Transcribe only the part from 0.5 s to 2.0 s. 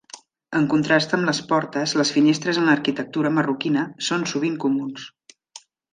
En contrast amb les portes,